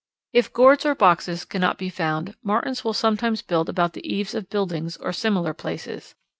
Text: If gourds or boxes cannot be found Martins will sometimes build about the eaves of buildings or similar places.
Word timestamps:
If 0.33 0.51
gourds 0.51 0.83
or 0.83 0.95
boxes 0.95 1.45
cannot 1.45 1.77
be 1.77 1.91
found 1.91 2.35
Martins 2.41 2.83
will 2.83 2.95
sometimes 2.95 3.43
build 3.43 3.69
about 3.69 3.93
the 3.93 4.11
eaves 4.11 4.33
of 4.33 4.49
buildings 4.49 4.97
or 4.97 5.13
similar 5.13 5.53
places. 5.53 6.15